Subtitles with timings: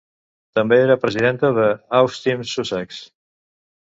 [0.59, 1.67] També era presidenta de
[2.01, 3.03] Autism Sussex.